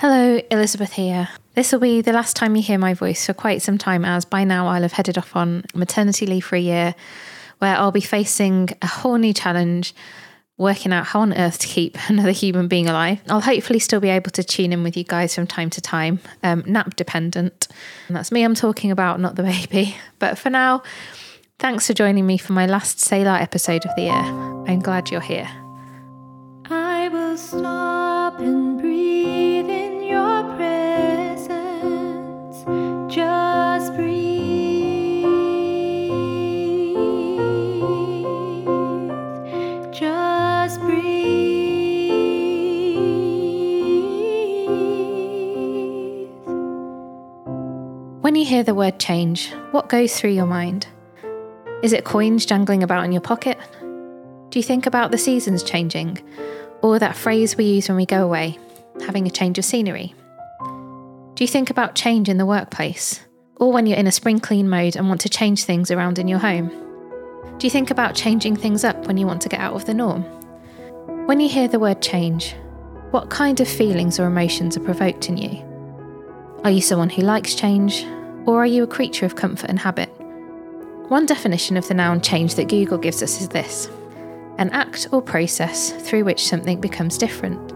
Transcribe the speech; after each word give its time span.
Hello, 0.00 0.40
Elizabeth 0.50 0.94
here. 0.94 1.28
This 1.52 1.72
will 1.72 1.78
be 1.78 2.00
the 2.00 2.14
last 2.14 2.34
time 2.34 2.56
you 2.56 2.62
hear 2.62 2.78
my 2.78 2.94
voice 2.94 3.26
for 3.26 3.34
quite 3.34 3.60
some 3.60 3.76
time, 3.76 4.02
as 4.02 4.24
by 4.24 4.44
now 4.44 4.66
I'll 4.66 4.80
have 4.80 4.92
headed 4.92 5.18
off 5.18 5.36
on 5.36 5.62
maternity 5.74 6.24
leave 6.24 6.46
for 6.46 6.56
a 6.56 6.58
year, 6.58 6.94
where 7.58 7.76
I'll 7.76 7.92
be 7.92 8.00
facing 8.00 8.70
a 8.80 8.86
whole 8.86 9.16
new 9.16 9.34
challenge 9.34 9.94
working 10.56 10.90
out 10.94 11.04
how 11.04 11.20
on 11.20 11.34
earth 11.34 11.58
to 11.58 11.66
keep 11.66 11.98
another 12.08 12.30
human 12.30 12.66
being 12.66 12.88
alive. 12.88 13.20
I'll 13.28 13.42
hopefully 13.42 13.78
still 13.78 14.00
be 14.00 14.08
able 14.08 14.30
to 14.30 14.42
tune 14.42 14.72
in 14.72 14.82
with 14.82 14.96
you 14.96 15.04
guys 15.04 15.34
from 15.34 15.46
time 15.46 15.68
to 15.68 15.82
time, 15.82 16.20
um, 16.42 16.64
nap 16.66 16.96
dependent. 16.96 17.68
And 18.08 18.16
that's 18.16 18.32
me 18.32 18.42
I'm 18.42 18.54
talking 18.54 18.90
about, 18.90 19.20
not 19.20 19.36
the 19.36 19.42
baby. 19.42 19.98
But 20.18 20.38
for 20.38 20.48
now, 20.48 20.82
thanks 21.58 21.86
for 21.86 21.92
joining 21.92 22.26
me 22.26 22.38
for 22.38 22.54
my 22.54 22.64
last 22.64 23.00
Selah 23.00 23.38
episode 23.38 23.84
of 23.84 23.94
the 23.96 24.04
year. 24.04 24.12
I'm 24.14 24.80
glad 24.80 25.10
you're 25.10 25.20
here. 25.20 25.50
I 26.70 27.08
will 27.08 27.36
stop 27.36 28.40
and 28.40 28.79
hear 48.60 48.64
the 48.66 48.74
word 48.74 49.00
change, 49.00 49.54
what 49.70 49.88
goes 49.88 50.20
through 50.20 50.32
your 50.32 50.44
mind? 50.44 50.86
Is 51.82 51.94
it 51.94 52.04
coins 52.04 52.44
jangling 52.44 52.82
about 52.82 53.06
in 53.06 53.12
your 53.12 53.22
pocket? 53.22 53.58
Do 54.50 54.58
you 54.58 54.62
think 54.62 54.84
about 54.84 55.10
the 55.10 55.16
seasons 55.16 55.62
changing? 55.62 56.18
Or 56.82 56.98
that 56.98 57.16
phrase 57.16 57.56
we 57.56 57.64
use 57.64 57.88
when 57.88 57.96
we 57.96 58.04
go 58.04 58.22
away, 58.22 58.58
having 59.06 59.26
a 59.26 59.30
change 59.30 59.58
of 59.58 59.64
scenery? 59.64 60.14
Do 60.60 61.42
you 61.42 61.48
think 61.48 61.70
about 61.70 61.94
change 61.94 62.28
in 62.28 62.36
the 62.36 62.44
workplace? 62.44 63.24
Or 63.56 63.72
when 63.72 63.86
you're 63.86 63.96
in 63.96 64.06
a 64.06 64.12
spring 64.12 64.40
clean 64.40 64.68
mode 64.68 64.94
and 64.94 65.08
want 65.08 65.22
to 65.22 65.30
change 65.30 65.64
things 65.64 65.90
around 65.90 66.18
in 66.18 66.28
your 66.28 66.40
home? 66.40 66.68
Do 67.56 67.66
you 67.66 67.70
think 67.70 67.90
about 67.90 68.14
changing 68.14 68.56
things 68.56 68.84
up 68.84 69.06
when 69.06 69.16
you 69.16 69.26
want 69.26 69.40
to 69.40 69.48
get 69.48 69.60
out 69.60 69.72
of 69.72 69.86
the 69.86 69.94
norm? 69.94 70.22
When 71.26 71.40
you 71.40 71.48
hear 71.48 71.66
the 71.66 71.78
word 71.78 72.02
change, 72.02 72.54
what 73.10 73.30
kind 73.30 73.58
of 73.58 73.68
feelings 73.68 74.20
or 74.20 74.26
emotions 74.26 74.76
are 74.76 74.84
provoked 74.84 75.30
in 75.30 75.38
you? 75.38 75.64
Are 76.62 76.70
you 76.70 76.82
someone 76.82 77.08
who 77.08 77.22
likes 77.22 77.54
change, 77.54 78.04
or 78.46 78.62
are 78.62 78.66
you 78.66 78.82
a 78.82 78.86
creature 78.86 79.26
of 79.26 79.36
comfort 79.36 79.70
and 79.70 79.78
habit? 79.78 80.08
One 81.08 81.26
definition 81.26 81.76
of 81.76 81.88
the 81.88 81.94
noun 81.94 82.20
change 82.20 82.54
that 82.54 82.68
Google 82.68 82.98
gives 82.98 83.22
us 83.22 83.40
is 83.40 83.48
this 83.48 83.88
an 84.58 84.70
act 84.70 85.08
or 85.10 85.22
process 85.22 85.90
through 85.90 86.24
which 86.24 86.46
something 86.46 86.80
becomes 86.80 87.16
different. 87.16 87.72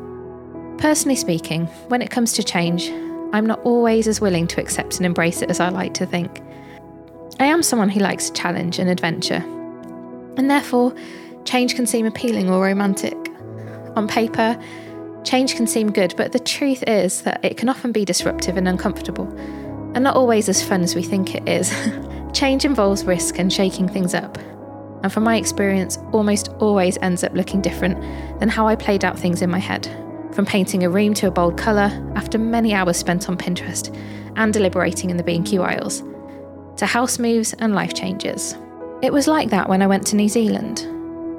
Personally 0.78 1.16
speaking, 1.16 1.66
when 1.88 2.02
it 2.02 2.10
comes 2.10 2.34
to 2.34 2.42
change, 2.42 2.90
I'm 3.32 3.46
not 3.46 3.60
always 3.60 4.06
as 4.06 4.20
willing 4.20 4.46
to 4.48 4.60
accept 4.60 4.98
and 4.98 5.06
embrace 5.06 5.40
it 5.40 5.50
as 5.50 5.60
I 5.60 5.70
like 5.70 5.94
to 5.94 6.06
think. 6.06 6.42
I 7.40 7.46
am 7.46 7.62
someone 7.62 7.88
who 7.88 8.00
likes 8.00 8.30
challenge 8.30 8.78
and 8.78 8.90
adventure, 8.90 9.42
and 10.36 10.50
therefore, 10.50 10.94
change 11.44 11.74
can 11.74 11.86
seem 11.86 12.06
appealing 12.06 12.50
or 12.50 12.62
romantic. 12.62 13.16
On 13.96 14.06
paper, 14.06 14.60
change 15.24 15.56
can 15.56 15.66
seem 15.66 15.90
good, 15.90 16.14
but 16.16 16.32
the 16.32 16.38
truth 16.38 16.84
is 16.86 17.22
that 17.22 17.44
it 17.44 17.56
can 17.56 17.68
often 17.68 17.92
be 17.92 18.04
disruptive 18.04 18.56
and 18.56 18.68
uncomfortable, 18.68 19.26
and 19.94 20.04
not 20.04 20.16
always 20.16 20.48
as 20.48 20.62
fun 20.62 20.82
as 20.82 20.94
we 20.94 21.02
think 21.02 21.34
it 21.34 21.48
is. 21.48 21.72
change 22.32 22.64
involves 22.64 23.04
risk 23.04 23.38
and 23.38 23.52
shaking 23.52 23.88
things 23.88 24.14
up, 24.14 24.36
and 25.02 25.12
from 25.12 25.24
my 25.24 25.36
experience, 25.36 25.98
almost 26.12 26.48
always 26.58 26.98
ends 27.02 27.22
up 27.22 27.32
looking 27.34 27.60
different 27.60 28.00
than 28.40 28.48
how 28.48 28.66
I 28.66 28.74
played 28.74 29.04
out 29.04 29.18
things 29.18 29.42
in 29.42 29.50
my 29.50 29.58
head. 29.58 29.88
From 30.32 30.46
painting 30.46 30.82
a 30.82 30.90
room 30.90 31.14
to 31.14 31.28
a 31.28 31.30
bold 31.30 31.56
colour 31.56 31.90
after 32.16 32.38
many 32.38 32.74
hours 32.74 32.96
spent 32.96 33.28
on 33.28 33.36
Pinterest 33.36 33.94
and 34.36 34.52
deliberating 34.52 35.10
in 35.10 35.16
the 35.16 35.22
B&Q 35.22 35.62
aisles, 35.62 36.02
to 36.76 36.86
house 36.86 37.18
moves 37.18 37.52
and 37.54 37.74
life 37.74 37.94
changes. 37.94 38.56
It 39.00 39.12
was 39.12 39.28
like 39.28 39.50
that 39.50 39.68
when 39.68 39.82
I 39.82 39.86
went 39.86 40.06
to 40.08 40.16
New 40.16 40.28
Zealand. 40.28 40.78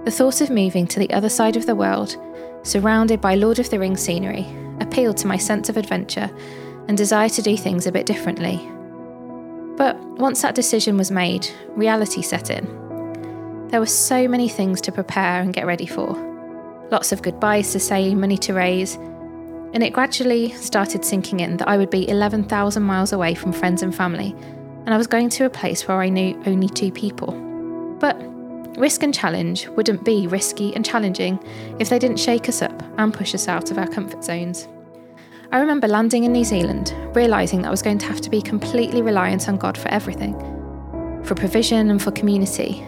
The 0.06 0.12
thought 0.12 0.40
of 0.40 0.50
moving 0.50 0.88
to 0.88 1.00
the 1.00 1.12
other 1.12 1.29
side 1.29 1.58
of 1.58 1.66
the 1.66 1.75
world, 1.75 2.16
surrounded 2.63 3.19
by 3.19 3.35
Lord 3.35 3.59
of 3.59 3.69
the 3.69 3.79
Rings 3.79 4.02
scenery, 4.02 4.46
appealed 4.79 5.18
to 5.18 5.28
my 5.28 5.38
sense 5.38 5.68
of 5.68 5.75
adventure 5.75 6.29
and 6.88 6.97
desire 6.97 7.29
to 7.29 7.41
do 7.41 7.57
things 7.57 7.88
a 7.88 7.91
bit 7.91 8.06
differently. 8.06 8.57
But 9.78 10.00
once 10.18 10.41
that 10.41 10.56
decision 10.56 10.97
was 10.97 11.12
made, 11.12 11.50
reality 11.69 12.22
set 12.22 12.50
in. 12.50 13.68
There 13.69 13.79
were 13.79 13.85
so 13.85 14.28
many 14.28 14.47
things 14.47 14.79
to 14.81 14.91
prepare 14.91 15.41
and 15.41 15.53
get 15.53 15.66
ready 15.66 15.85
for. 15.85 16.16
Lots 16.91 17.12
of 17.12 17.22
goodbyes 17.22 17.72
to 17.72 17.79
say, 17.79 18.16
money 18.16 18.38
to 18.40 18.53
raise, 18.53 18.96
and 19.73 19.84
it 19.84 19.91
gradually 19.91 20.51
started 20.51 21.03
sinking 21.03 21.41
in 21.41 21.57
that 21.57 21.68
I 21.68 21.78
would 21.78 21.90
be 21.90 22.07
11,000 22.07 22.81
miles 22.84 23.12
away 23.12 23.35
from 23.35 23.52
friends 23.52 23.84
and 23.84 23.94
family, 23.94 24.34
and 24.85 24.94
I 24.94 24.97
was 24.97 25.07
going 25.07 25.29
to 25.29 25.46
a 25.46 25.50
place 25.50 25.88
where 25.88 26.00
I 26.00 26.09
knew 26.09 26.41
only 26.46 26.69
two 26.69 26.91
people. 26.91 27.34
But 28.00 28.16
risk 28.78 29.03
and 29.03 29.13
challenge 29.13 29.67
wouldn't 29.69 30.06
be 30.06 30.28
risky 30.28 30.73
and 30.75 30.85
challenging 30.85 31.40
if 31.79 31.90
they 31.90 32.00
didn't 32.00 32.19
shake 32.19 32.47
us 32.47 32.62
up 32.62 32.84
and 32.97 33.13
push 33.13 33.34
us 33.34 33.47
out 33.47 33.72
of 33.72 33.78
our 33.78 33.88
comfort 33.88 34.23
zones. 34.23 34.67
I 35.55 35.59
remember 35.59 35.88
landing 35.88 36.25
in 36.25 36.33
New 36.33 36.43
Zealand, 36.43 36.93
realising 37.16 37.61
that 37.61 37.69
I 37.69 37.71
was 37.71 37.81
going 37.81 37.97
to 37.99 38.05
have 38.07 38.19
to 38.19 38.29
be 38.29 38.41
completely 38.41 39.01
reliant 39.01 39.47
on 39.47 39.55
God 39.55 39.77
for 39.77 39.88
everything 39.88 40.33
for 41.23 41.33
provision 41.33 41.89
and 41.89 42.03
for 42.03 42.11
community, 42.11 42.85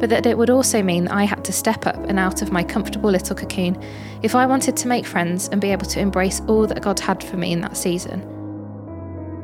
but 0.00 0.10
that 0.10 0.26
it 0.26 0.36
would 0.36 0.50
also 0.50 0.82
mean 0.82 1.04
that 1.04 1.14
I 1.14 1.22
had 1.22 1.44
to 1.44 1.52
step 1.52 1.86
up 1.86 1.94
and 2.08 2.18
out 2.18 2.42
of 2.42 2.50
my 2.50 2.64
comfortable 2.64 3.12
little 3.12 3.36
cocoon 3.36 3.80
if 4.22 4.34
I 4.34 4.44
wanted 4.44 4.76
to 4.76 4.88
make 4.88 5.06
friends 5.06 5.48
and 5.50 5.60
be 5.60 5.70
able 5.70 5.86
to 5.86 6.00
embrace 6.00 6.40
all 6.48 6.66
that 6.66 6.82
God 6.82 6.98
had 6.98 7.22
for 7.22 7.36
me 7.36 7.52
in 7.52 7.60
that 7.60 7.76
season. 7.76 8.22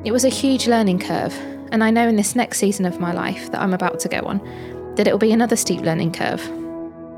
It 0.05 0.11
was 0.11 0.25
a 0.25 0.29
huge 0.29 0.67
learning 0.67 0.99
curve, 0.99 1.33
and 1.71 1.85
I 1.85 1.93
know 1.93 2.09
in 2.09 2.17
this 2.17 2.35
next 2.35 2.59
season 2.59 2.85
of 2.85 2.99
my 2.99 3.13
life 3.13 3.53
that 3.53 3.63
I'm 3.63 3.75
about 3.75 4.01
to 4.01 4.09
go 4.09 4.23
on 4.23 4.41
that 4.97 5.07
it 5.07 5.13
will 5.13 5.19
be 5.21 5.31
another 5.31 5.55
steep 5.55 5.83
learning 5.83 6.15
curve. 6.15 6.45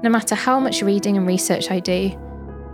No 0.03 0.11
matter 0.11 0.35
how 0.35 0.61
much 0.61 0.83
reading 0.83 1.17
and 1.17 1.27
research 1.27 1.71
I 1.71 1.81
do, 1.81 2.11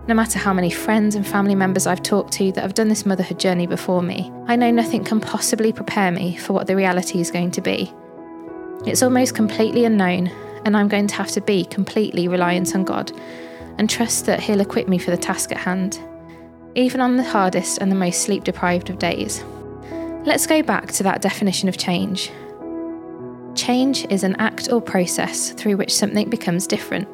no 0.09 0.15
matter 0.15 0.39
how 0.39 0.55
many 0.55 0.71
friends 0.71 1.15
and 1.15 1.27
family 1.27 1.55
members 1.55 1.87
I've 1.87 2.03
talked 2.03 2.33
to 2.35 2.51
that 2.53 2.63
have 2.63 2.73
done 2.73 2.89
this 2.89 3.05
motherhood 3.05 3.39
journey 3.39 3.67
before 3.67 4.03
me, 4.03 4.33
I 4.47 4.57
know 4.57 4.71
nothing 4.71 5.05
can 5.05 5.21
possibly 5.21 5.71
prepare 5.71 6.11
me 6.11 6.35
for 6.39 6.55
what 6.55 6.67
the 6.67 6.75
reality 6.75 7.21
is 7.21 7.31
going 7.31 7.51
to 7.53 7.61
be. 7.61 7.93
It's 8.87 9.03
almost 9.03 9.35
completely 9.35 9.85
unknown, 9.85 10.29
and 10.65 10.75
I'm 10.75 10.89
going 10.89 11.09
to 11.09 11.15
have 11.15 11.31
to 11.33 11.43
be 11.43 11.67
completely 11.67 12.27
reliant 12.27 12.75
on 12.75 12.85
God 12.85 13.13
and 13.77 13.89
trust 13.89 14.25
that 14.25 14.41
He'll 14.41 14.63
equip 14.63 14.89
me 14.89 14.97
for 14.97 15.11
the 15.11 15.19
task 15.19 15.53
at 15.53 15.59
hand, 15.59 16.01
even 16.75 17.03
on 17.03 17.19
the 17.19 17.23
hardest 17.23 17.77
and 17.79 17.93
the 17.93 17.97
most 17.97 18.23
sleep 18.23 18.45
deprived 18.45 18.89
of 18.89 18.99
days. 18.99 19.45
Let's 20.25 20.47
go 20.47 20.63
back 20.63 20.91
to 20.93 21.03
that 21.03 21.21
definition 21.21 21.69
of 21.69 21.77
change. 21.77 22.33
Change 23.55 24.07
is 24.07 24.25
an 24.25 24.37
act 24.37 24.73
or 24.73 24.81
process 24.81 25.51
through 25.53 25.77
which 25.77 25.95
something 25.95 26.31
becomes 26.31 26.67
different. 26.67 27.09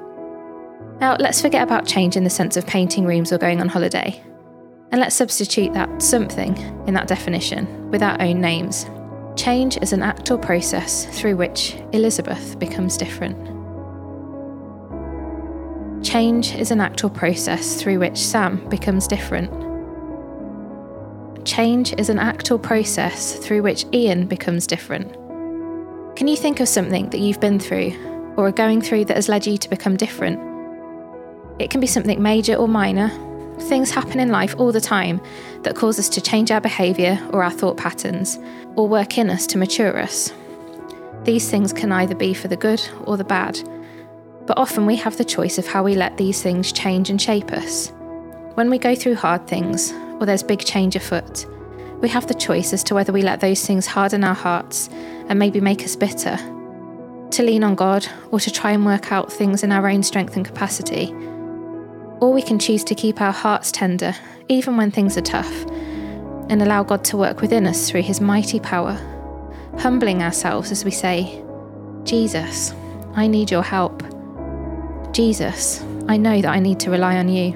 Now, 1.00 1.16
let's 1.18 1.40
forget 1.40 1.62
about 1.62 1.86
change 1.86 2.16
in 2.16 2.24
the 2.24 2.30
sense 2.30 2.56
of 2.56 2.66
painting 2.66 3.04
rooms 3.04 3.32
or 3.32 3.38
going 3.38 3.60
on 3.60 3.68
holiday, 3.68 4.22
and 4.92 5.00
let's 5.00 5.16
substitute 5.16 5.72
that 5.74 6.00
something 6.00 6.56
in 6.86 6.94
that 6.94 7.08
definition 7.08 7.90
with 7.90 8.02
our 8.02 8.20
own 8.22 8.40
names. 8.40 8.86
Change 9.36 9.76
is 9.82 9.92
an 9.92 10.02
act 10.02 10.30
or 10.30 10.38
process 10.38 11.06
through 11.18 11.36
which 11.36 11.74
Elizabeth 11.92 12.56
becomes 12.60 12.96
different. 12.96 13.36
Change 16.04 16.54
is 16.54 16.70
an 16.70 16.80
act 16.80 17.02
or 17.02 17.10
process 17.10 17.82
through 17.82 17.98
which 17.98 18.16
Sam 18.16 18.68
becomes 18.68 19.08
different. 19.08 19.50
Change 21.44 21.92
is 21.94 22.08
an 22.08 22.20
act 22.20 22.52
or 22.52 22.58
process 22.58 23.36
through 23.38 23.62
which 23.62 23.84
Ian 23.92 24.26
becomes 24.26 24.66
different. 24.66 25.12
Can 26.14 26.28
you 26.28 26.36
think 26.36 26.60
of 26.60 26.68
something 26.68 27.10
that 27.10 27.18
you've 27.18 27.40
been 27.40 27.58
through 27.58 27.92
or 28.36 28.46
are 28.46 28.52
going 28.52 28.80
through 28.80 29.06
that 29.06 29.16
has 29.16 29.28
led 29.28 29.44
you 29.46 29.58
to 29.58 29.68
become 29.68 29.96
different? 29.96 30.53
It 31.58 31.70
can 31.70 31.80
be 31.80 31.86
something 31.86 32.20
major 32.20 32.54
or 32.54 32.66
minor. 32.66 33.10
Things 33.60 33.90
happen 33.90 34.18
in 34.18 34.30
life 34.30 34.54
all 34.58 34.72
the 34.72 34.80
time 34.80 35.20
that 35.62 35.76
cause 35.76 35.98
us 35.98 36.08
to 36.10 36.20
change 36.20 36.50
our 36.50 36.60
behaviour 36.60 37.18
or 37.32 37.44
our 37.44 37.50
thought 37.50 37.76
patterns, 37.76 38.38
or 38.74 38.88
work 38.88 39.16
in 39.18 39.30
us 39.30 39.46
to 39.48 39.58
mature 39.58 39.96
us. 39.96 40.32
These 41.22 41.48
things 41.50 41.72
can 41.72 41.92
either 41.92 42.14
be 42.14 42.34
for 42.34 42.48
the 42.48 42.56
good 42.56 42.82
or 43.04 43.16
the 43.16 43.24
bad, 43.24 43.58
but 44.46 44.58
often 44.58 44.84
we 44.84 44.96
have 44.96 45.16
the 45.16 45.24
choice 45.24 45.56
of 45.56 45.66
how 45.66 45.82
we 45.82 45.94
let 45.94 46.16
these 46.16 46.42
things 46.42 46.72
change 46.72 47.08
and 47.08 47.22
shape 47.22 47.52
us. 47.52 47.92
When 48.54 48.68
we 48.68 48.78
go 48.78 48.94
through 48.94 49.14
hard 49.14 49.46
things, 49.46 49.92
or 50.20 50.26
there's 50.26 50.42
big 50.42 50.64
change 50.64 50.96
afoot, 50.96 51.46
we 52.00 52.08
have 52.08 52.26
the 52.26 52.34
choice 52.34 52.72
as 52.72 52.84
to 52.84 52.94
whether 52.94 53.12
we 53.12 53.22
let 53.22 53.40
those 53.40 53.64
things 53.64 53.86
harden 53.86 54.24
our 54.24 54.34
hearts 54.34 54.90
and 55.28 55.38
maybe 55.38 55.60
make 55.60 55.82
us 55.82 55.96
bitter, 55.96 56.36
to 57.30 57.42
lean 57.42 57.64
on 57.64 57.74
God, 57.74 58.06
or 58.32 58.40
to 58.40 58.50
try 58.50 58.72
and 58.72 58.84
work 58.84 59.12
out 59.12 59.32
things 59.32 59.62
in 59.62 59.72
our 59.72 59.88
own 59.88 60.02
strength 60.02 60.36
and 60.36 60.44
capacity. 60.44 61.14
Or 62.24 62.32
we 62.32 62.40
can 62.40 62.58
choose 62.58 62.82
to 62.84 62.94
keep 62.94 63.20
our 63.20 63.34
hearts 63.34 63.70
tender, 63.70 64.14
even 64.48 64.78
when 64.78 64.90
things 64.90 65.18
are 65.18 65.20
tough, 65.20 65.66
and 66.48 66.62
allow 66.62 66.82
God 66.82 67.04
to 67.04 67.18
work 67.18 67.42
within 67.42 67.66
us 67.66 67.90
through 67.90 68.00
His 68.00 68.18
mighty 68.18 68.58
power, 68.58 68.94
humbling 69.76 70.22
ourselves 70.22 70.72
as 70.72 70.86
we 70.86 70.90
say, 70.90 71.44
Jesus, 72.04 72.72
I 73.12 73.26
need 73.26 73.50
your 73.50 73.62
help. 73.62 74.02
Jesus, 75.12 75.84
I 76.08 76.16
know 76.16 76.40
that 76.40 76.50
I 76.50 76.60
need 76.60 76.80
to 76.80 76.90
rely 76.90 77.18
on 77.18 77.28
you. 77.28 77.52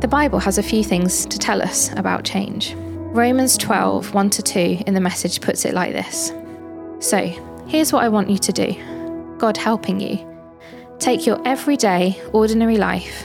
The 0.00 0.08
Bible 0.08 0.40
has 0.40 0.58
a 0.58 0.62
few 0.64 0.82
things 0.82 1.24
to 1.26 1.38
tell 1.38 1.62
us 1.62 1.92
about 1.92 2.24
change. 2.24 2.74
Romans 2.74 3.56
12, 3.56 4.12
1 4.12 4.30
to 4.30 4.42
2 4.42 4.82
in 4.88 4.94
the 4.94 5.00
message 5.00 5.40
puts 5.40 5.64
it 5.64 5.72
like 5.72 5.92
this 5.92 6.32
So, 6.98 7.18
here's 7.68 7.92
what 7.92 8.02
I 8.02 8.08
want 8.08 8.28
you 8.28 8.38
to 8.38 8.52
do 8.52 9.36
God 9.38 9.56
helping 9.56 10.00
you. 10.00 10.18
Take 10.98 11.26
your 11.26 11.40
everyday, 11.46 12.20
ordinary 12.32 12.76
life, 12.76 13.24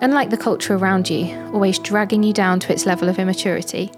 Unlike 0.00 0.30
the 0.30 0.36
culture 0.36 0.76
around 0.76 1.10
you, 1.10 1.36
always 1.52 1.80
dragging 1.80 2.22
you 2.22 2.32
down 2.32 2.60
to 2.60 2.72
its 2.72 2.86
level 2.86 3.08
of 3.08 3.18
immaturity, 3.18 3.90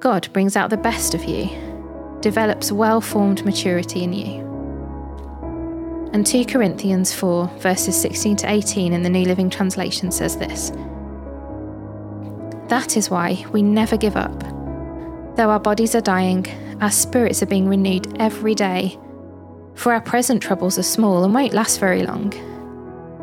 God 0.00 0.32
brings 0.32 0.56
out 0.56 0.70
the 0.70 0.78
best 0.78 1.12
of 1.14 1.24
you, 1.24 1.50
develops 2.20 2.72
well 2.72 3.02
formed 3.02 3.44
maturity 3.44 4.04
in 4.04 4.14
you. 4.14 4.48
And 6.14 6.26
2 6.26 6.46
Corinthians 6.46 7.14
4, 7.14 7.46
verses 7.58 8.00
16 8.00 8.36
to 8.36 8.50
18 8.50 8.94
in 8.94 9.02
the 9.02 9.10
New 9.10 9.24
Living 9.26 9.50
Translation 9.50 10.10
says 10.10 10.38
this 10.38 10.70
That 12.68 12.96
is 12.96 13.10
why 13.10 13.44
we 13.52 13.60
never 13.60 13.98
give 13.98 14.16
up. 14.16 14.40
Though 15.36 15.50
our 15.50 15.60
bodies 15.60 15.94
are 15.94 16.00
dying, 16.00 16.46
our 16.80 16.90
spirits 16.90 17.42
are 17.42 17.46
being 17.46 17.68
renewed 17.68 18.18
every 18.18 18.54
day. 18.54 18.98
For 19.74 19.92
our 19.92 20.00
present 20.00 20.42
troubles 20.42 20.78
are 20.78 20.82
small 20.82 21.22
and 21.22 21.34
won't 21.34 21.52
last 21.52 21.80
very 21.80 22.02
long. 22.02 22.32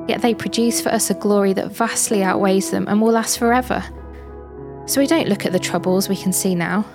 Yet 0.08 0.22
they 0.22 0.36
produce 0.36 0.82
for 0.82 0.90
us 0.90 1.10
a 1.10 1.16
glory 1.16 1.54
that 1.54 1.72
vastly 1.72 2.24
outweighs 2.24 2.72
them 2.72 2.88
and 2.88 3.02
will 3.02 3.12
last 3.12 3.40
forever. 3.40 3.84
So 4.86 5.02
we 5.02 5.08
don't 5.08 5.28
look 5.28 5.46
at 5.46 5.52
the 5.52 5.60
troubles 5.60 6.08
we 6.08 6.16
can 6.16 6.32
see 6.32 6.54
now. 6.54 6.86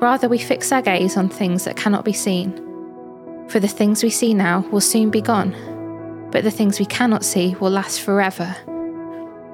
Rather, 0.00 0.28
we 0.28 0.38
fix 0.38 0.72
our 0.72 0.82
gaze 0.82 1.16
on 1.16 1.28
things 1.28 1.64
that 1.64 1.76
cannot 1.76 2.04
be 2.04 2.12
seen. 2.12 2.52
For 3.48 3.60
the 3.60 3.68
things 3.68 4.02
we 4.02 4.10
see 4.10 4.34
now 4.34 4.60
will 4.72 4.80
soon 4.80 5.10
be 5.10 5.20
gone, 5.20 6.28
but 6.32 6.42
the 6.42 6.50
things 6.50 6.80
we 6.80 6.86
cannot 6.86 7.24
see 7.24 7.54
will 7.60 7.70
last 7.70 8.00
forever. 8.00 8.46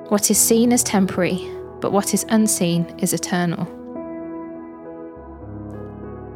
What 0.08 0.30
is 0.30 0.38
seen 0.38 0.72
is 0.72 0.82
temporary, 0.82 1.50
but 1.80 1.92
what 1.92 2.14
is 2.14 2.24
unseen 2.28 2.84
is 2.98 3.12
eternal. 3.12 3.72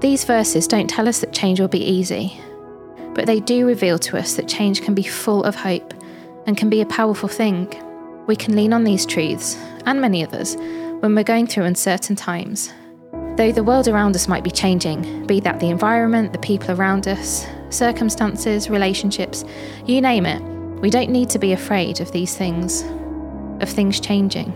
These 0.01 0.25
verses 0.25 0.67
don't 0.67 0.89
tell 0.89 1.09
us 1.09 1.21
that 1.21 1.33
change 1.33 1.61
will 1.61 1.69
be 1.69 1.85
easy, 1.85 2.41
but 3.15 3.27
they 3.27 3.41
do 3.41 3.67
reveal 3.67 3.99
to 4.01 4.19
us 4.19 4.35
that 4.35 4.49
change 4.49 4.83
can 4.83 4.95
be 4.95 5.03
full 5.03 5.45
of 5.45 5.55
hope 5.55 5.95
and 6.51 6.57
can 6.57 6.69
be 6.69 6.81
a 6.81 6.87
powerful 6.87 7.29
thing. 7.29 7.73
We 8.27 8.35
can 8.35 8.57
lean 8.57 8.73
on 8.73 8.83
these 8.83 9.07
truths, 9.07 9.57
and 9.87 10.01
many 10.01 10.25
others, 10.25 10.57
when 10.99 11.15
we're 11.15 11.23
going 11.23 11.47
through 11.47 11.63
uncertain 11.63 12.17
times. 12.17 12.73
Though 13.37 13.53
the 13.53 13.63
world 13.63 13.87
around 13.87 14.17
us 14.17 14.27
might 14.27 14.43
be 14.43 14.51
changing, 14.51 15.29
be 15.29 15.39
that 15.39 15.61
the 15.61 15.71
environment, 15.71 16.33
the 16.33 16.41
people 16.41 16.73
around 16.73 17.07
us, 17.07 17.47
circumstances, 17.69 18.69
relationships, 18.69 19.45
you 19.87 20.01
name 20.01 20.27
it, 20.27 20.43
we 20.81 20.91
don't 20.91 21.11
need 21.11 21.31
to 21.31 21.39
be 21.39 21.53
afraid 21.53 22.01
of 22.01 22.11
these 22.11 22.37
things, 22.37 22.83
of 23.63 23.69
things 23.69 24.01
changing. 24.01 24.53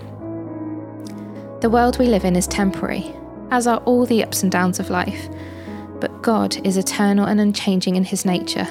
The 1.61 1.70
world 1.70 2.00
we 2.00 2.08
live 2.08 2.25
in 2.25 2.35
is 2.35 2.49
temporary, 2.49 3.14
as 3.52 3.69
are 3.69 3.79
all 3.85 4.05
the 4.05 4.25
ups 4.25 4.43
and 4.43 4.50
downs 4.50 4.81
of 4.81 4.91
life. 4.91 5.29
But 6.00 6.23
God 6.23 6.56
is 6.67 6.76
eternal 6.76 7.26
and 7.26 7.41
unchanging 7.41 7.94
in 7.94 8.02
his 8.02 8.25
nature. 8.25 8.67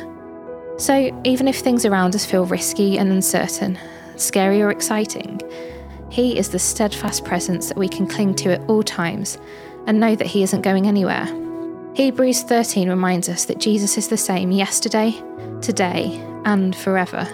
So 0.78 1.22
even 1.24 1.48
if 1.48 1.60
things 1.60 1.86
around 1.86 2.16
us 2.16 2.26
feel 2.26 2.46
risky 2.46 2.98
and 2.98 3.12
uncertain, 3.12 3.78
scary 4.16 4.62
or 4.62 4.72
exciting, 4.72 5.40
He 6.10 6.38
is 6.38 6.50
the 6.50 6.60
steadfast 6.60 7.26
presence 7.26 7.68
that 7.68 7.78
we 7.78 7.88
can 7.88 8.08
cling 8.08 8.34
to 8.36 8.54
at 8.54 8.70
all 8.70 8.82
times 8.82 9.38
and 9.86 10.00
know 10.00 10.16
that 10.16 10.28
He 10.28 10.42
isn't 10.44 10.62
going 10.62 10.88
anywhere. 10.88 11.26
Hebrews 11.94 12.42
13 12.42 12.90
reminds 12.90 13.30
us 13.30 13.46
that 13.46 13.60
Jesus 13.60 14.00
is 14.00 14.08
the 14.08 14.18
same 14.18 14.52
yesterday, 14.52 15.14
today, 15.62 16.20
and 16.44 16.76
forever. 16.76 17.28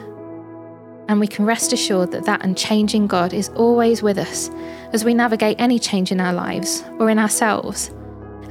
And 1.08 1.20
we 1.20 1.28
can 1.28 1.46
rest 1.46 1.72
assured 1.72 2.12
that 2.12 2.26
that 2.26 2.44
unchanging 2.44 3.08
God 3.08 3.34
is 3.34 3.50
always 3.56 4.04
with 4.04 4.18
us 4.18 4.50
as 4.92 5.06
we 5.06 5.14
navigate 5.14 5.60
any 5.60 5.80
change 5.80 6.12
in 6.12 6.20
our 6.20 6.34
lives 6.34 6.84
or 7.00 7.10
in 7.10 7.18
ourselves. 7.18 7.90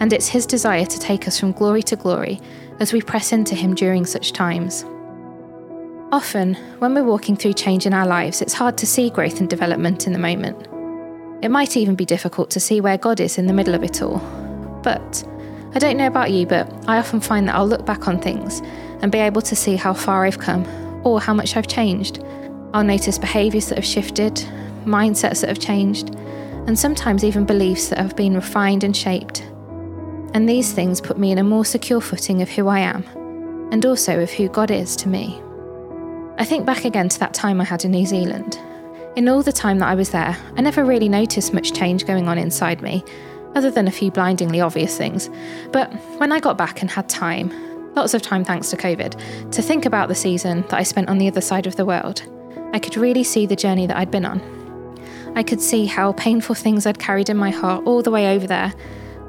And 0.00 0.14
it's 0.14 0.28
His 0.28 0.46
desire 0.46 0.86
to 0.86 0.98
take 0.98 1.28
us 1.28 1.38
from 1.38 1.52
glory 1.52 1.82
to 1.84 1.96
glory 1.96 2.40
as 2.80 2.92
we 2.92 3.00
press 3.00 3.32
into 3.32 3.54
Him 3.54 3.74
during 3.74 4.06
such 4.06 4.32
times. 4.32 4.84
Often, 6.10 6.54
when 6.78 6.94
we're 6.94 7.04
walking 7.04 7.36
through 7.36 7.52
change 7.52 7.84
in 7.84 7.92
our 7.92 8.06
lives, 8.06 8.40
it's 8.40 8.54
hard 8.54 8.78
to 8.78 8.86
see 8.86 9.10
growth 9.10 9.40
and 9.40 9.50
development 9.50 10.06
in 10.06 10.12
the 10.12 10.18
moment. 10.18 10.66
It 11.42 11.50
might 11.50 11.76
even 11.76 11.94
be 11.94 12.04
difficult 12.04 12.50
to 12.50 12.60
see 12.60 12.80
where 12.80 12.96
God 12.96 13.20
is 13.20 13.36
in 13.36 13.46
the 13.46 13.52
middle 13.52 13.74
of 13.74 13.82
it 13.82 14.00
all. 14.00 14.18
But 14.82 15.24
I 15.74 15.78
don't 15.78 15.98
know 15.98 16.06
about 16.06 16.30
you, 16.30 16.46
but 16.46 16.72
I 16.88 16.96
often 16.96 17.20
find 17.20 17.46
that 17.46 17.54
I'll 17.54 17.66
look 17.68 17.84
back 17.84 18.08
on 18.08 18.20
things 18.20 18.62
and 19.02 19.12
be 19.12 19.18
able 19.18 19.42
to 19.42 19.54
see 19.54 19.76
how 19.76 19.92
far 19.92 20.24
I've 20.24 20.38
come 20.38 20.66
or 21.04 21.20
how 21.20 21.34
much 21.34 21.56
I've 21.56 21.68
changed. 21.68 22.24
I'll 22.72 22.84
notice 22.84 23.18
behaviours 23.18 23.68
that 23.68 23.76
have 23.76 23.84
shifted, 23.84 24.34
mindsets 24.84 25.42
that 25.42 25.48
have 25.48 25.58
changed, 25.58 26.14
and 26.66 26.78
sometimes 26.78 27.22
even 27.22 27.44
beliefs 27.44 27.88
that 27.88 27.98
have 27.98 28.16
been 28.16 28.34
refined 28.34 28.82
and 28.82 28.96
shaped. 28.96 29.46
And 30.34 30.48
these 30.48 30.72
things 30.72 31.00
put 31.00 31.18
me 31.18 31.32
in 31.32 31.38
a 31.38 31.44
more 31.44 31.64
secure 31.64 32.00
footing 32.00 32.42
of 32.42 32.48
who 32.50 32.68
I 32.68 32.80
am, 32.80 33.04
and 33.72 33.84
also 33.84 34.20
of 34.20 34.30
who 34.30 34.48
God 34.48 34.70
is 34.70 34.94
to 34.96 35.08
me. 35.08 35.40
I 36.38 36.44
think 36.44 36.66
back 36.66 36.84
again 36.84 37.08
to 37.08 37.18
that 37.20 37.34
time 37.34 37.60
I 37.60 37.64
had 37.64 37.84
in 37.84 37.90
New 37.90 38.06
Zealand. 38.06 38.58
In 39.16 39.28
all 39.28 39.42
the 39.42 39.52
time 39.52 39.78
that 39.80 39.88
I 39.88 39.94
was 39.94 40.10
there, 40.10 40.36
I 40.56 40.60
never 40.60 40.84
really 40.84 41.08
noticed 41.08 41.52
much 41.52 41.72
change 41.72 42.06
going 42.06 42.28
on 42.28 42.38
inside 42.38 42.82
me, 42.82 43.02
other 43.54 43.70
than 43.70 43.88
a 43.88 43.92
few 43.92 44.10
blindingly 44.10 44.60
obvious 44.60 44.96
things. 44.96 45.30
But 45.72 45.92
when 46.18 46.30
I 46.30 46.40
got 46.40 46.58
back 46.58 46.82
and 46.82 46.90
had 46.90 47.08
time, 47.08 47.50
lots 47.94 48.14
of 48.14 48.22
time 48.22 48.44
thanks 48.44 48.70
to 48.70 48.76
COVID, 48.76 49.50
to 49.50 49.62
think 49.62 49.86
about 49.86 50.08
the 50.08 50.14
season 50.14 50.62
that 50.68 50.74
I 50.74 50.82
spent 50.82 51.08
on 51.08 51.18
the 51.18 51.26
other 51.26 51.40
side 51.40 51.66
of 51.66 51.76
the 51.76 51.86
world, 51.86 52.22
I 52.72 52.78
could 52.78 52.96
really 52.96 53.24
see 53.24 53.46
the 53.46 53.56
journey 53.56 53.86
that 53.86 53.96
I'd 53.96 54.10
been 54.10 54.26
on. 54.26 54.40
I 55.34 55.42
could 55.42 55.60
see 55.60 55.86
how 55.86 56.12
painful 56.12 56.54
things 56.54 56.86
I'd 56.86 56.98
carried 56.98 57.28
in 57.28 57.36
my 57.36 57.50
heart 57.50 57.84
all 57.86 58.02
the 58.02 58.10
way 58.10 58.34
over 58.34 58.46
there 58.46 58.72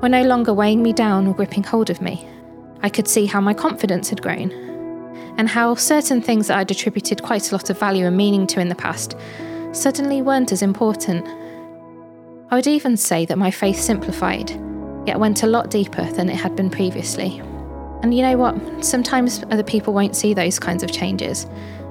were 0.01 0.10
no 0.10 0.24
longer 0.24 0.54
weighing 0.54 0.81
me 0.81 0.94
down 0.94 1.28
or 1.28 1.34
gripping 1.34 1.63
hold 1.63 1.90
of 1.90 2.01
me. 2.01 2.28
I 2.81 2.90
could 2.90 3.08
see 3.08 3.25
how 3.25 3.41
my 3.41 3.53
confidence 3.53 4.10
had 4.10 4.22
grown, 4.22 4.51
and 5.38 5.50
how 5.50 5.75
certain 5.75 6.22
things 6.22 6.48
that 6.48 6.58
I'd 6.58 6.72
attributed 6.72 7.24
quite 7.24 7.51
a 7.51 7.56
lot 7.56 7.70
of 7.70 7.79
value 7.79 8.06
and 8.06 8.15
meaning 8.15 8.48
to 8.48 8.60
in 8.60 8.70
the 8.70 8.75
past 8.75 9.15
suddenly 9.72 10.22
weren't 10.22 10.51
as 10.51 10.62
important. 10.62 11.27
I 12.50 12.56
would 12.56 12.68
even 12.68 12.98
say 12.98 13.25
that 13.25 13.38
my 13.38 13.51
faith 13.51 13.79
simplified, 13.79 14.50
yet 15.06 15.20
went 15.20 15.44
a 15.44 15.48
lot 15.48 15.70
deeper 15.70 16.03
than 16.13 16.29
it 16.29 16.36
had 16.36 16.56
been 16.56 16.70
previously. 16.70 17.39
And 18.01 18.13
you 18.13 18.22
know 18.22 18.38
what? 18.38 18.84
Sometimes 18.84 19.44
other 19.51 19.63
people 19.63 19.94
won't 19.94 20.15
see 20.15 20.34
those 20.34 20.58
kinds 20.58 20.84
of 20.84 20.91
changes, 20.91 21.46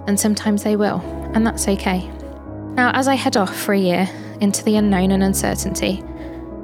and 0.07 0.19
sometimes 0.19 0.63
they 0.63 0.75
will, 0.75 1.01
and 1.35 1.47
that's 1.47 1.69
okay. 1.69 2.11
Now, 2.75 2.91
as 2.93 3.09
I 3.09 3.15
head 3.15 3.37
off 3.37 3.55
for 3.55 3.75
a 3.75 3.79
year 3.79 4.09
into 4.41 4.65
the 4.65 4.77
unknown 4.77 5.11
and 5.11 5.23
uncertainty, 5.23 6.03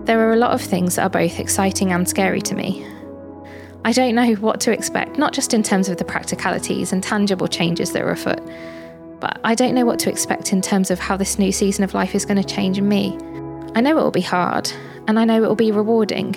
there 0.04 0.20
are 0.20 0.32
a 0.32 0.36
lot 0.36 0.52
of 0.52 0.60
things 0.60 0.96
that 0.96 1.02
are 1.02 1.10
both 1.10 1.38
exciting 1.40 1.92
and 1.92 2.08
scary 2.08 2.42
to 2.42 2.54
me. 2.54 2.86
I 3.86 3.92
don't 3.92 4.14
know 4.14 4.32
what 4.34 4.60
to 4.62 4.72
expect, 4.72 5.18
not 5.18 5.32
just 5.32 5.52
in 5.52 5.62
terms 5.62 5.88
of 5.88 5.98
the 5.98 6.04
practicalities 6.04 6.92
and 6.92 7.02
tangible 7.02 7.48
changes 7.48 7.92
that 7.92 8.02
are 8.02 8.10
afoot, 8.10 8.40
but 9.20 9.40
I 9.44 9.54
don't 9.54 9.74
know 9.74 9.84
what 9.84 9.98
to 10.00 10.10
expect 10.10 10.52
in 10.52 10.62
terms 10.62 10.90
of 10.90 10.98
how 10.98 11.16
this 11.16 11.38
new 11.38 11.52
season 11.52 11.84
of 11.84 11.94
life 11.94 12.14
is 12.14 12.24
going 12.24 12.42
to 12.42 12.44
change 12.44 12.80
me. 12.80 13.18
I 13.74 13.80
know 13.80 13.98
it 13.98 14.02
will 14.02 14.10
be 14.10 14.20
hard, 14.20 14.70
and 15.06 15.18
I 15.18 15.24
know 15.24 15.42
it 15.42 15.48
will 15.48 15.54
be 15.54 15.72
rewarding, 15.72 16.36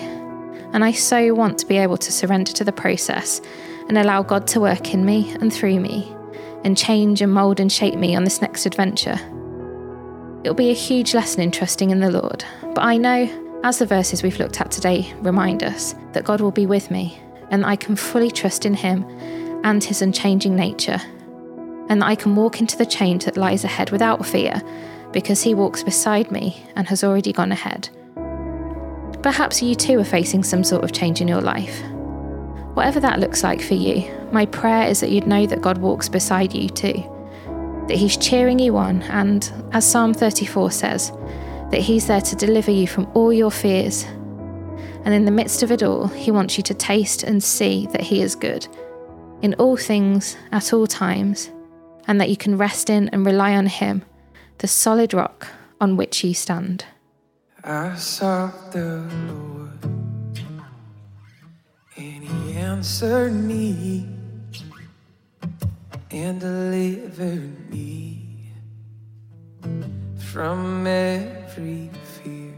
and 0.73 0.83
I 0.83 0.91
so 0.91 1.33
want 1.33 1.57
to 1.59 1.65
be 1.65 1.77
able 1.77 1.97
to 1.97 2.11
surrender 2.11 2.51
to 2.53 2.63
the 2.63 2.71
process 2.71 3.41
and 3.87 3.97
allow 3.97 4.23
God 4.23 4.47
to 4.47 4.59
work 4.59 4.93
in 4.93 5.05
me 5.05 5.31
and 5.39 5.53
through 5.53 5.79
me, 5.79 6.13
and 6.63 6.77
change 6.77 7.21
and 7.21 7.33
mould 7.33 7.59
and 7.59 7.71
shape 7.71 7.95
me 7.95 8.15
on 8.15 8.23
this 8.23 8.41
next 8.41 8.65
adventure. 8.65 9.19
It'll 10.43 10.55
be 10.55 10.69
a 10.69 10.73
huge 10.73 11.13
lesson 11.13 11.41
in 11.41 11.51
trusting 11.51 11.89
in 11.89 11.99
the 11.99 12.11
Lord, 12.11 12.43
but 12.61 12.83
I 12.83 12.97
know 12.97 13.46
as 13.67 13.79
the 13.79 13.85
verses 13.85 14.23
we've 14.23 14.39
looked 14.39 14.61
at 14.61 14.71
today 14.71 15.13
remind 15.19 15.61
us, 15.61 15.93
that 16.13 16.23
God 16.23 16.39
will 16.39 16.51
be 16.51 16.65
with 16.65 16.89
me 16.89 17.19
and 17.51 17.65
I 17.65 17.75
can 17.75 17.97
fully 17.97 18.31
trust 18.31 18.65
in 18.65 18.73
Him 18.73 19.03
and 19.65 19.83
His 19.83 20.01
unchanging 20.01 20.55
nature, 20.55 21.01
and 21.89 22.01
that 22.01 22.07
I 22.07 22.15
can 22.15 22.33
walk 22.33 22.61
into 22.61 22.77
the 22.77 22.85
change 22.85 23.25
that 23.25 23.35
lies 23.35 23.65
ahead 23.65 23.89
without 23.91 24.25
fear 24.25 24.61
because 25.11 25.43
He 25.43 25.53
walks 25.53 25.83
beside 25.83 26.31
me 26.31 26.65
and 26.77 26.87
has 26.87 27.03
already 27.03 27.33
gone 27.33 27.51
ahead. 27.51 27.89
Perhaps 29.21 29.61
you 29.61 29.75
too 29.75 29.99
are 29.99 30.05
facing 30.05 30.43
some 30.43 30.63
sort 30.63 30.85
of 30.85 30.93
change 30.93 31.19
in 31.19 31.27
your 31.27 31.41
life. 31.41 31.81
Whatever 32.73 33.01
that 33.01 33.19
looks 33.19 33.43
like 33.43 33.61
for 33.61 33.73
you, 33.73 34.09
my 34.31 34.45
prayer 34.45 34.87
is 34.87 35.01
that 35.01 35.11
you'd 35.11 35.27
know 35.27 35.45
that 35.45 35.61
God 35.61 35.79
walks 35.79 36.07
beside 36.07 36.53
you 36.53 36.69
too, 36.69 37.03
that 37.89 37.97
He's 37.97 38.15
cheering 38.15 38.59
you 38.59 38.77
on, 38.77 39.01
and 39.03 39.51
as 39.73 39.85
Psalm 39.85 40.13
34 40.13 40.71
says, 40.71 41.11
that 41.71 41.81
He's 41.81 42.07
there 42.07 42.21
to 42.21 42.35
deliver 42.35 42.71
you 42.71 42.87
from 42.87 43.07
all 43.13 43.31
your 43.33 43.51
fears, 43.51 44.05
And 45.07 45.13
in 45.13 45.23
the 45.23 45.31
midst 45.31 45.63
of 45.63 45.71
it 45.71 45.83
all, 45.83 46.07
He 46.07 46.31
wants 46.31 46.57
you 46.57 46.63
to 46.63 46.73
taste 46.73 47.23
and 47.23 47.41
see 47.41 47.87
that 47.93 48.01
He 48.01 48.21
is 48.21 48.35
good 48.35 48.67
in 49.41 49.53
all 49.53 49.77
things, 49.77 50.35
at 50.51 50.73
all 50.73 50.85
times, 50.85 51.49
and 52.07 52.19
that 52.19 52.29
you 52.29 52.35
can 52.35 52.57
rest 52.57 52.89
in 52.89 53.07
and 53.09 53.25
rely 53.25 53.55
on 53.55 53.67
Him, 53.67 54.03
the 54.57 54.67
solid 54.67 55.13
rock 55.13 55.47
on 55.79 55.95
which 55.95 56.25
you 56.25 56.33
stand. 56.33 56.83
I 57.63 57.95
sought 57.95 58.73
the 58.73 59.09
Lord, 59.27 59.83
and 61.95 62.23
He 62.23 62.53
answered 62.57 63.31
me 63.31 64.07
and 66.11 66.39
delivered 66.39 67.69
me 67.69 68.26
from 70.37 70.85
every 70.85 71.89
fear. 72.03 72.53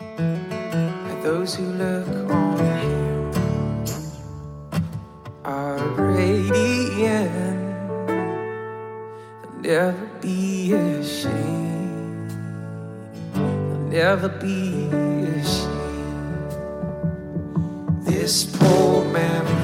And 0.00 1.22
those 1.22 1.54
who 1.54 1.62
look 1.62 2.08
on 2.32 2.58
Him 2.58 3.30
are 5.44 5.78
radiant, 6.18 7.60
they'll 9.62 9.92
never 9.92 10.06
be 10.20 10.72
ashamed, 10.72 12.30
they'll 13.34 13.86
never 14.02 14.28
be 14.28 14.88
ashamed. 15.38 16.50
This 18.04 18.46
poor 18.58 19.04
man 19.12 19.55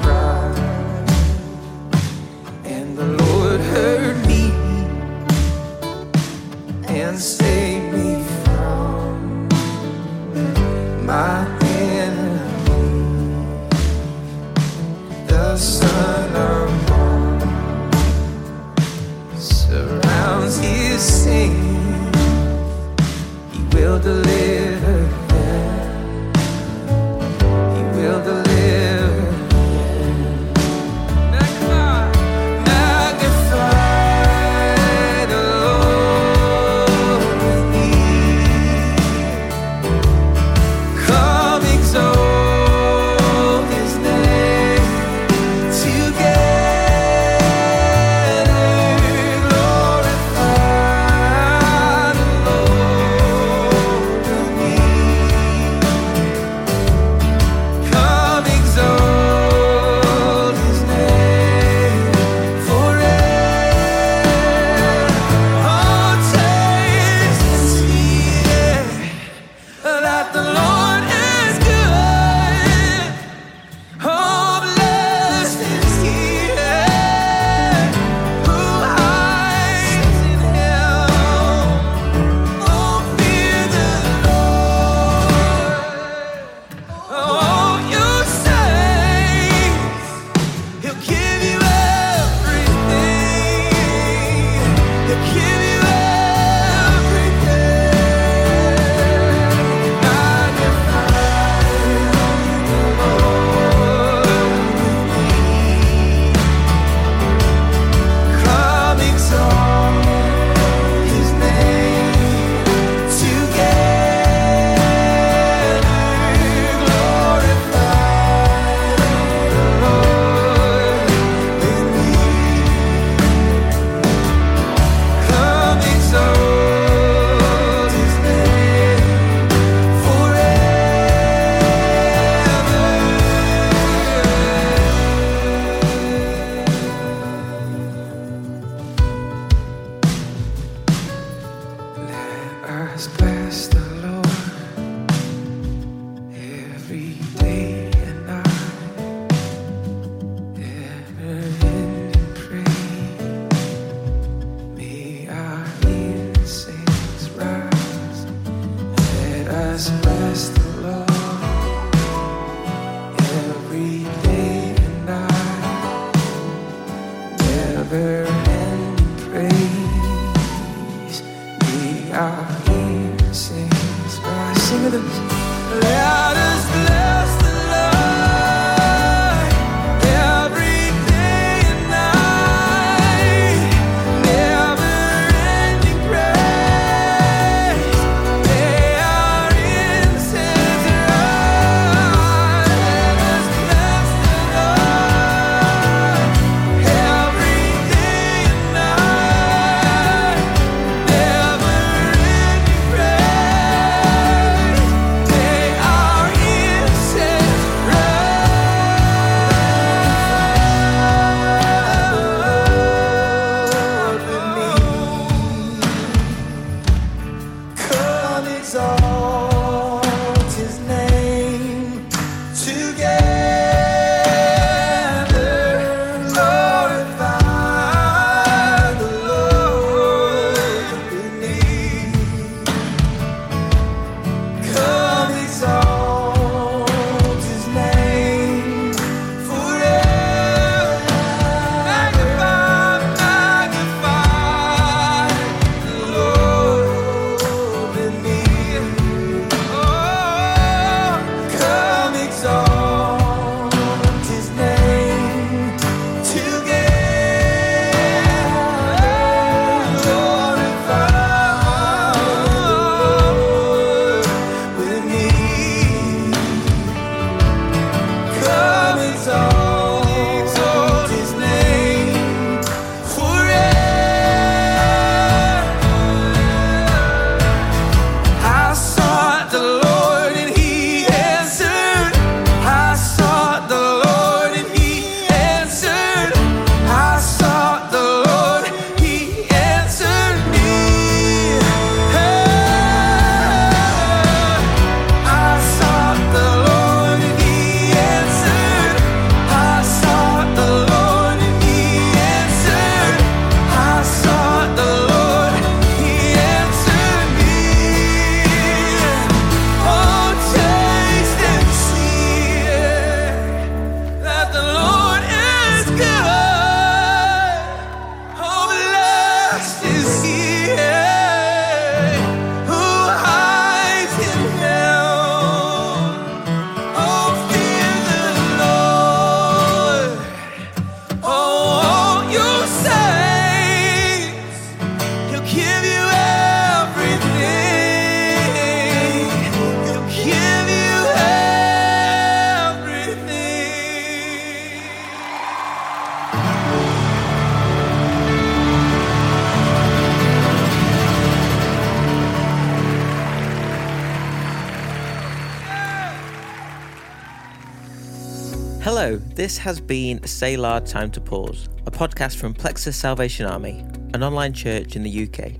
Hello, 358.83 359.15
this 359.15 359.57
has 359.59 359.79
been 359.79 360.21
Selah 360.27 360.81
Time 360.81 361.09
to 361.11 361.21
Pause, 361.21 361.69
a 361.85 361.91
podcast 361.91 362.35
from 362.35 362.53
Plexus 362.53 362.97
Salvation 362.97 363.45
Army, 363.45 363.79
an 364.13 364.23
online 364.23 364.51
church 364.51 364.97
in 364.97 365.03
the 365.03 365.23
UK. 365.23 365.53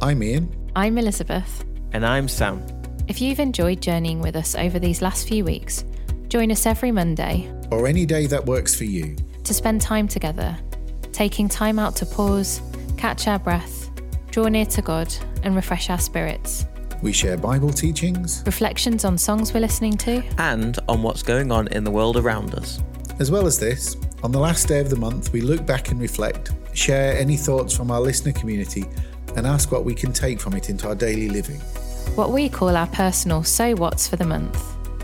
I'm 0.00 0.22
Ian. 0.22 0.54
I'm 0.76 0.96
Elizabeth. 0.96 1.64
And 1.92 2.06
I'm 2.06 2.28
Sam. 2.28 2.64
If 3.08 3.20
you've 3.20 3.40
enjoyed 3.40 3.82
journeying 3.82 4.20
with 4.20 4.36
us 4.36 4.54
over 4.54 4.78
these 4.78 5.02
last 5.02 5.26
few 5.26 5.44
weeks, 5.44 5.84
join 6.28 6.52
us 6.52 6.66
every 6.66 6.92
Monday 6.92 7.52
Or 7.72 7.88
any 7.88 8.06
day 8.06 8.26
that 8.26 8.46
works 8.46 8.76
for 8.76 8.84
you. 8.84 9.16
to 9.42 9.52
spend 9.52 9.80
time 9.80 10.06
together, 10.06 10.56
taking 11.10 11.48
time 11.48 11.80
out 11.80 11.96
to 11.96 12.06
pause, 12.06 12.60
catch 12.96 13.26
our 13.26 13.40
breath, 13.40 13.90
draw 14.30 14.46
near 14.46 14.66
to 14.66 14.82
God, 14.82 15.12
and 15.42 15.56
refresh 15.56 15.90
our 15.90 15.98
spirits. 15.98 16.64
We 17.02 17.12
share 17.12 17.36
Bible 17.36 17.70
teachings, 17.70 18.42
Reflections 18.44 19.04
on 19.04 19.16
songs 19.18 19.52
we're 19.54 19.60
listening 19.60 19.96
to, 19.98 20.22
And 20.38 20.78
on 20.88 21.02
what's 21.02 21.22
going 21.22 21.52
on 21.52 21.68
in 21.68 21.84
the 21.84 21.90
world 21.90 22.16
around 22.16 22.54
us. 22.54 22.80
as 23.20 23.30
well 23.30 23.46
as 23.46 23.58
this. 23.58 23.96
On 24.22 24.32
the 24.32 24.38
last 24.38 24.66
day 24.68 24.80
of 24.80 24.90
the 24.90 24.96
month, 24.96 25.32
we 25.32 25.40
look 25.40 25.64
back 25.64 25.90
and 25.90 26.00
reflect, 26.00 26.52
share 26.74 27.16
any 27.16 27.36
thoughts 27.36 27.76
from 27.76 27.90
our 27.90 28.00
listener 28.00 28.32
community, 28.32 28.84
and 29.36 29.46
ask 29.46 29.70
what 29.70 29.84
we 29.84 29.94
can 29.94 30.12
take 30.12 30.40
from 30.40 30.54
it 30.54 30.70
into 30.70 30.88
our 30.88 30.94
daily 30.94 31.28
living. 31.28 31.60
what 32.16 32.30
we 32.30 32.48
call 32.48 32.76
our 32.76 32.86
personal 32.88 33.44
So 33.44 33.74
What's 33.76 34.08
for 34.08 34.16
the 34.16 34.24
month. 34.24 34.60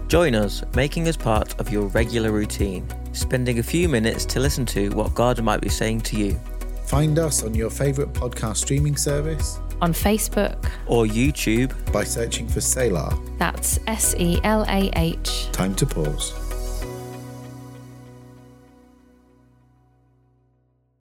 Join 0.09 0.35
us, 0.35 0.65
making 0.75 1.07
us 1.09 1.17
part 1.17 1.59
of 1.61 1.71
your 1.71 1.87
regular 1.89 2.31
routine, 2.33 2.87
spending 3.13 3.59
a 3.61 3.63
few 3.63 3.89
minutes 3.89 4.25
to 4.27 4.41
listen 4.41 4.67
to 4.67 4.91
what 4.91 5.15
God 5.15 5.41
might 5.43 5.61
be 5.61 5.69
saying 5.69 6.01
to 6.03 6.17
you, 6.17 6.41
Find 6.87 7.19
us 7.19 7.43
on 7.43 7.55
your 7.55 7.71
favourite 7.71 8.13
podcast 8.13 8.59
streaming 8.59 8.97
service 8.97 9.59
On 9.83 9.93
Facebook, 9.93 10.71
or 10.87 11.05
YouTube. 11.05 11.73
by 11.93 12.05
searching 12.05 12.47
for 12.49 12.61
Selah. 12.61 13.19
that's 13.39 13.79
S 13.87 14.15
E 14.19 14.41
L 14.45 14.65
A 14.69 14.91
H. 14.97 15.49
Time 15.53 15.75
to 15.75 15.87
pause. 15.87 16.33